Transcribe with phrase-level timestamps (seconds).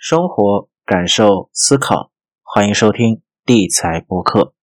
[0.00, 2.12] 生活、感受、思考，
[2.44, 4.54] 欢迎收听地财博客。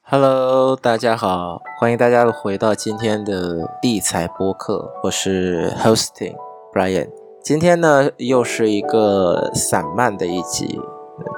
[0.00, 6.34] Hello，大家好，欢迎大家回到今天的地财播客，我是 Hosting
[6.72, 7.10] Brian。
[7.42, 10.80] 今天呢，又是一个散漫的一集。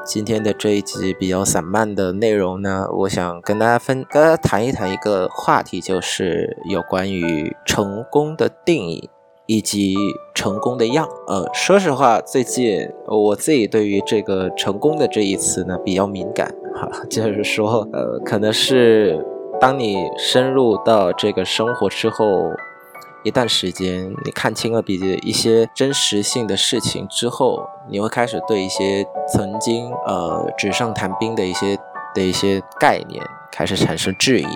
[0.04, 9.10] 今天的这一集比较散漫的内容呢，我想跟大家分，跟大家谈一谈一个话题，就是有关于成功的定义。
[9.48, 9.94] 以及
[10.34, 19.24] 成功的样，呃，说实话，最近我自己对于这个成功的这一词呢比较敏感，哈， 就是说，呃，可能是
[19.58, 22.52] 当你深入到这个生活之后
[23.22, 31.76] 一段时间，你看清了比一些真实性的事情之后，你会开始对一些曾经呃纸上谈兵的一些
[32.14, 34.46] 的一些概念开始产生质疑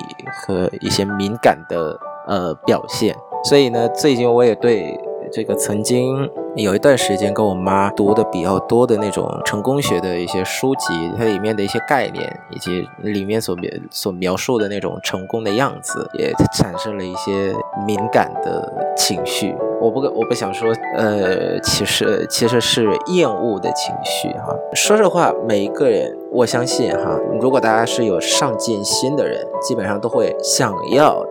[0.46, 3.16] 和一些敏感的呃表现。
[3.42, 4.96] 所以呢，最近我也对
[5.32, 10.86] 这个曾经有一段时间跟我妈读的比较多的那种成功学的一些书籍，
[11.16, 17.54] 它里面的一些概念，以及里面所描所描述的那种成功的样子，也产生了一些
[17.86, 19.54] 敏感的情绪。
[19.80, 24.54] 我不我不想说，呃，其实其实是厌恶的情绪哈。
[24.74, 31.24] 说实话，每一个人，我相信哈，如果大家是有上进心的人，基本上都会想要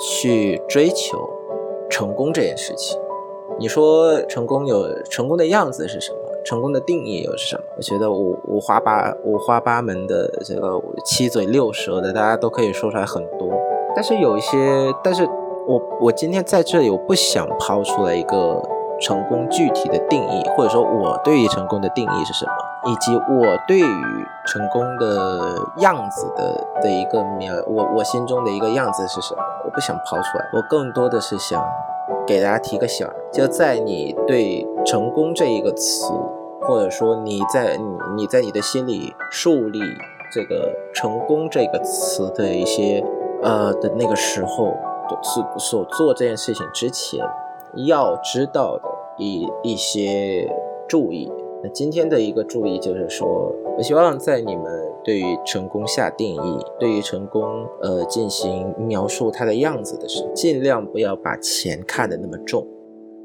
[0.00, 1.30] 去追求。
[1.88, 2.98] 成功这件事情，
[3.58, 6.18] 你说成功有成功的样子是什么？
[6.44, 7.64] 成功的定义又是什么？
[7.76, 13.48] 我觉得五五花八五花八门的这个七嘴六舌的，大家都可以说出来很多。
[13.94, 15.26] 但是有一些，但是
[15.66, 18.62] 我我今天在这里，我不想抛出来一个
[19.00, 25.38] 成功具体的定义，或者说我对于成功的定义是什么，以及我对于成功的
[25.78, 29.42] 样子的的一个描，我我心中的一个样子是什么？
[29.64, 31.60] 我不想抛出来，我更多的是想
[32.26, 36.12] 给大家提个醒儿，就在你对成功这一个词，
[36.62, 37.84] 或者说你在你
[38.16, 39.78] 你在你的心里树立
[40.32, 43.04] 这个成功这个词的一些
[43.42, 44.74] 呃的那个时候，
[45.22, 47.24] 所所做这件事情之前，
[47.86, 48.88] 要知道的
[49.18, 50.50] 一一些
[50.88, 51.32] 注意。
[51.62, 54.95] 那今天的一个注意就是说，我希望在你们。
[55.06, 62.66] 对于成功下定义，对于成功呃进行描述它的样子的时候，尽量不要把钱看得那么重。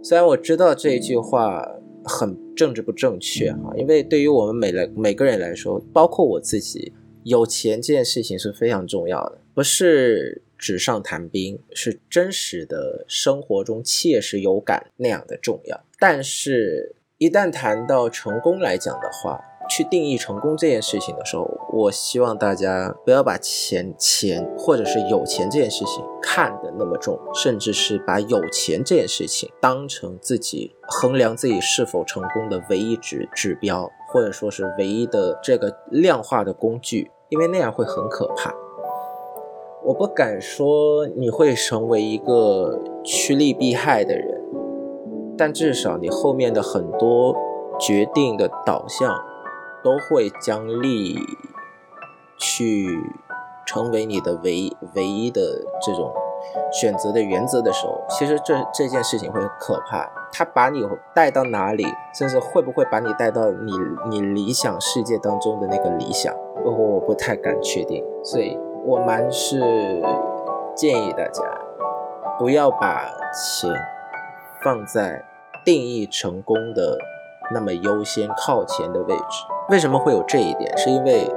[0.04, 1.68] 虽然我知道这一句话
[2.04, 6.94] 很政治不正确哈，因为对于我们每来每个人来说，包括我自己，
[7.24, 15.82] 有钱这件事情是非常重要的，不是纸上谈兵，是真实的生活中切实有感那样的重要。
[15.98, 19.42] 但是，一旦谈到成功来讲的话，
[19.74, 38.54] 去定义成功这件事情的时候，我希望大家不要把钱钱或者是有钱这件事情看得那么重，甚至是把有钱这件事情当成自己衡量自己是否成功的唯一指指标，或者说是唯一的这个量化的工具，因为那样会很可怕。
[39.86, 44.42] 我不敢说你会成为一个趋利避害的人，
[45.38, 47.34] 但至少你后面的很多
[47.80, 49.31] 决定的导向。
[49.84, 51.20] 都会将利
[52.38, 52.88] 去
[53.66, 55.42] 成为你的唯唯一的
[55.82, 56.14] 这种
[56.72, 60.10] 选择的原则的时候，其实这这件事情会很可怕。
[60.34, 60.82] 他把你
[61.14, 61.86] 带到哪里，
[62.18, 63.72] 甚至会不会把你带到你
[64.10, 68.04] 你理想世界当中的那个理想，我我不太敢确定。
[68.24, 69.60] 所以我蛮是
[70.74, 71.44] 建议大家
[72.40, 73.70] 不要把钱
[74.64, 75.26] 放在
[75.66, 76.98] 定义成功的
[77.54, 79.46] 那么优先靠前的位置。
[79.70, 80.78] 为什么会有这一点？
[80.78, 81.28] 是因为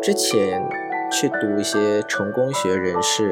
[0.00, 0.62] 之前
[1.10, 3.30] 去读一些成功学人士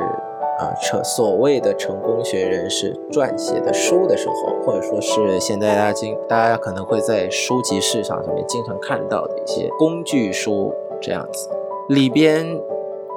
[0.58, 11.48] 啊，成所谓的成功学人士撰写的书的时候，或者说是现在大家经大家可能会在书籍市场上面经常看到的一些工具书这样子，
[11.88, 12.60] 里边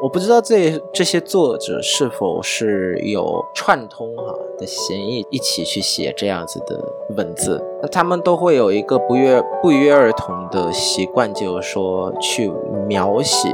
[0.06, 6.80] 我不知道这这些作者是否是有串通哈的嫌疑，一起去写这样子的
[7.18, 7.60] 文字。
[7.82, 12.52] 那他们都会有一个不约不约而同的习惯，就是说去
[12.88, 13.50] 描写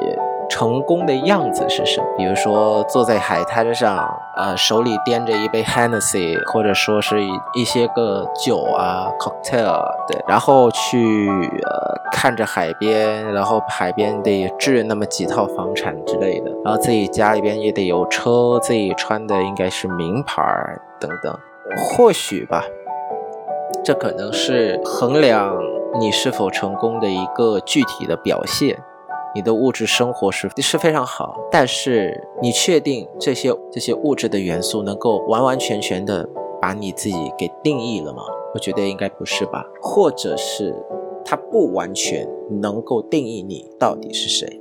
[0.51, 2.07] 成功的样子是什么。
[2.18, 4.06] 比如说坐在海滩上，
[4.36, 7.24] 呃，手里掂着一杯 Hennessy，或者说是
[7.56, 11.30] 一些个酒啊，cocktail，对，然后去
[11.63, 20.44] 呃看着海边，然后海边得置那么几套房产之类的，然后自己家里边也得有车，自己穿的应该是名牌
[21.00, 21.33] 等等。
[21.77, 22.65] 或许吧，
[23.86, 25.57] 这可能是衡量
[25.98, 28.77] 你是否成功的一个具体的表现。
[29.33, 36.27] 你的物质生活是是非常好，但是你确定这些这些物质的元素能够完完全全的
[36.61, 38.23] 把你自己给定义了吗？
[38.53, 40.75] 我觉得应该不是吧，或者是
[41.23, 42.27] 它不完全
[42.61, 44.59] 能够定义你到底是谁。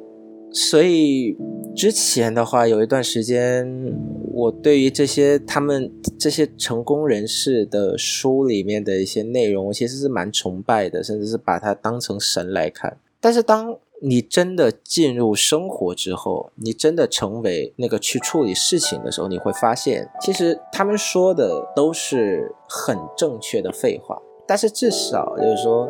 [0.52, 1.36] 所以
[1.76, 3.92] 之前的话，有一段时间，
[4.32, 12.98] 我对于这些他们这些成功人士的书里面的一些内容，我其实是蛮崇拜的，甚至是把它当成神来看。
[13.20, 24.18] 但是当你真的进入生活之后，你真的成为那个去处理事情的时候，你会发现，其实他们说的都是很正确的废话。
[24.46, 25.88] 但是至少就是说，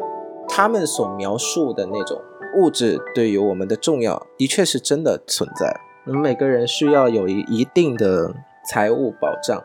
[0.49, 2.21] 他们所描述的那种
[2.57, 5.73] 物质对于我们的重要，的确是真的存在。
[6.07, 8.35] 我们每个人需要有一一定的
[8.69, 9.63] 财务保障，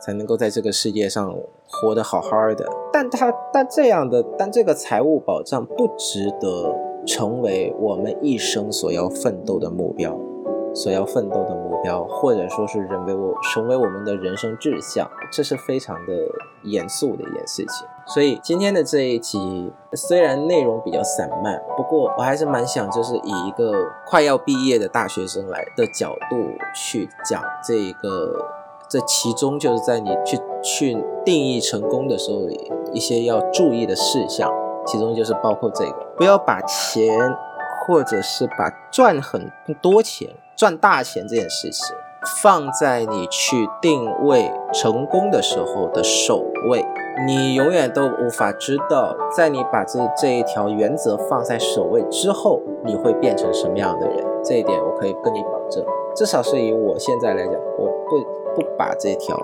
[0.00, 1.36] 才能够在这个世界上
[1.68, 2.66] 活得好好的。
[2.90, 6.83] 但他但这样的，但这个财务保障不值得。
[7.06, 10.16] 成为我们一生所要奋斗的目标，
[10.74, 16.12] 所要奋斗的目标，或者说是认为我成为我们的人生志向，这是非常的
[16.64, 17.86] 严肃的一件事情。
[18.06, 23.72] 所以今天的这一集虽然内容比较散漫，不过我还是蛮想就是以一个
[24.06, 26.36] 快要毕业的大学生来的角度
[26.74, 28.44] 去讲这一个，
[28.88, 32.40] 这其中就是在你去去定义成功的时候，
[32.92, 34.52] 一些要注意的事项。
[34.86, 37.18] 其中就是包括这个，不要把钱，
[37.86, 39.50] 或者是把赚很
[39.80, 41.96] 多钱、赚大钱这件事情，
[42.42, 46.84] 放在你去定位成功的时候的首位。
[47.26, 54.24] 你永远都无法知道，在你把这这一条原则放在首位之后，你会变成什么样的人。
[54.42, 55.84] 这一点我可以跟你保证，
[56.16, 58.18] 至少是以我现在来讲，我不
[58.54, 59.40] 不把这条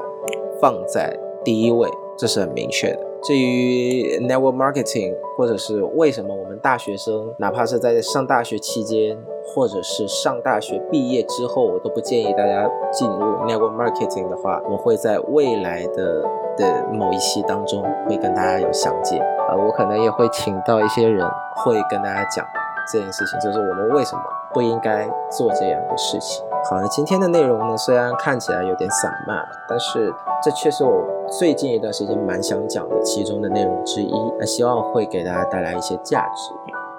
[0.60, 1.88] 放在第一位，
[2.18, 3.09] 这是很明确的。
[3.22, 16.24] 至于 network marketing，或者是为什么我们大学生，哪怕是在上大学期间，或者是上大学毕业之后，我都不建议大家进入 network marketing 的话，我会在未来的
[16.56, 22.44] 的某一期当中会跟大家有详解啊，我可能也会请到一些人会跟大家讲
[22.90, 24.22] 这件事情，就是我们为什么
[24.54, 26.44] 不应该做这样的事情。
[26.68, 30.12] 好，那今天的内容呢，虽然看起来有点散漫，但是
[30.42, 34.12] 这却是我最近一段时间蛮想讲的其中的内容之一。
[34.38, 36.52] 那希望会给大家带来一些价值。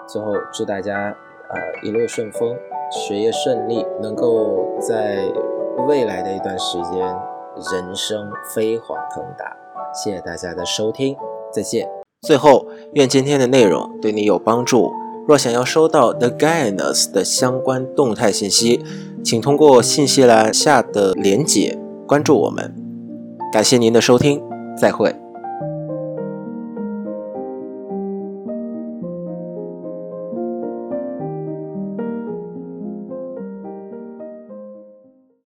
[0.08, 1.16] 最后祝大家
[1.50, 2.54] 呃一路顺风，
[2.92, 5.20] 学业顺利，能够在
[5.88, 7.00] 未来的一段时间
[7.72, 9.56] 人生飞黄腾达。
[9.94, 11.16] 谢谢大家的收听，
[11.52, 11.88] 再见。
[12.22, 14.92] 最后，愿今天的内容对你有帮助。
[15.28, 18.84] 若想要收到 The Guidance 的相关动态信息，
[19.24, 21.78] 请通过信息栏下的连接
[22.08, 22.74] 关注我们。
[23.54, 24.42] 感谢您的收听，
[24.80, 25.16] 再会。